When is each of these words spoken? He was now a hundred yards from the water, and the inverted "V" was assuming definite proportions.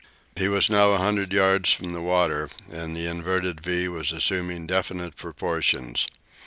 He 0.35 0.47
was 0.47 0.67
now 0.67 0.93
a 0.93 0.97
hundred 0.97 1.31
yards 1.31 1.71
from 1.73 1.93
the 1.93 2.01
water, 2.01 2.49
and 2.71 2.97
the 2.97 3.05
inverted 3.05 3.61
"V" 3.61 3.87
was 3.87 4.11
assuming 4.11 4.65
definite 4.65 5.15
proportions. 5.15 6.07